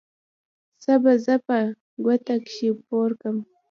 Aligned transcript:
څه 0.81 0.93
به 1.03 1.13
زه 1.25 1.35
په 1.45 1.57
کوټه 2.03 2.35
کښې 2.45 2.69
پورکم. 2.87 3.37